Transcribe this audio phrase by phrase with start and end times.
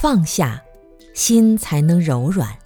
[0.00, 0.62] 放下，
[1.12, 2.56] 心才能柔软。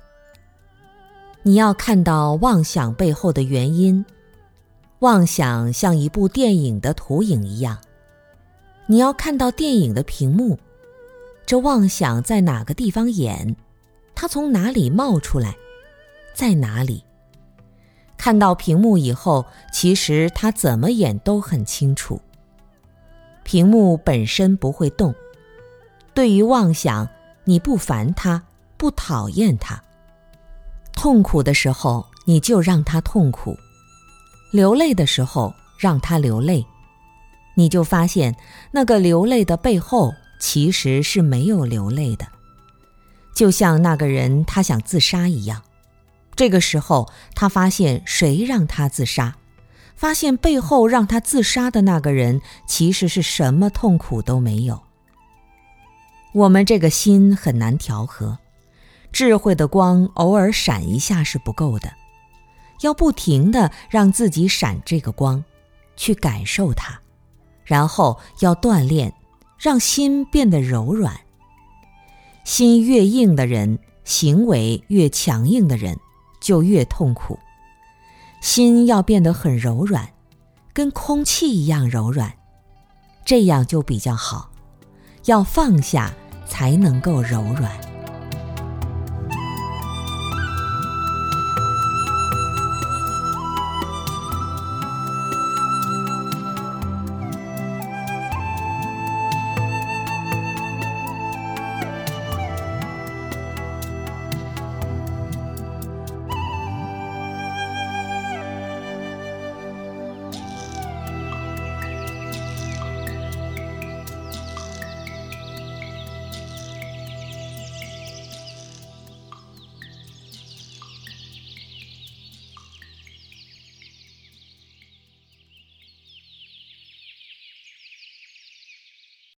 [1.42, 4.05] 你要看到妄想背后的原因，
[4.98, 7.78] 妄想像一部电影的投影一样，
[8.84, 10.58] 你要看到电影的屏幕，
[11.46, 13.56] 这妄想在哪个地方演，
[14.14, 15.56] 它从哪里冒出来，
[16.34, 17.02] 在哪里？
[18.19, 22.20] 看到屏幕以后，其实它怎么演都很清楚。
[23.42, 25.14] 屏幕本身不会动，
[26.12, 27.08] 对于妄想，
[27.45, 28.42] 你不烦他，
[28.77, 29.83] 不讨厌他。
[30.92, 33.55] 痛苦的时候，你就让他痛苦；
[34.53, 36.64] 流泪的时候，让他流泪。
[37.55, 38.36] 你就发现，
[38.70, 42.27] 那个流泪的背后，其实是没有流泪的。
[43.34, 45.62] 就像那个人他想自杀一样。
[46.34, 49.34] 这个时候，他发现谁让他自杀？
[49.97, 54.81] 发现背后让他自杀的那个人，其实是什么痛苦都没有。
[56.33, 58.38] 我们这个心很难调和，
[59.12, 61.92] 智慧的光偶尔闪一下是不够的，
[62.80, 65.44] 要不停的让自己闪这个光，
[65.97, 67.00] 去感受它，
[67.64, 69.12] 然后要锻炼，
[69.58, 71.20] 让心变得柔软。
[72.44, 75.98] 心越硬的人，行为越强硬的人。
[76.41, 77.38] 就越痛苦，
[78.41, 80.12] 心要变得很柔软，
[80.72, 82.33] 跟空气一样柔软，
[83.25, 84.50] 这样就比较好。
[85.27, 86.12] 要放下，
[86.53, 87.91] 才能够柔软。